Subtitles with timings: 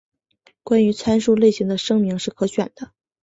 [0.63, 2.89] 关于参数类型的声明是可选的。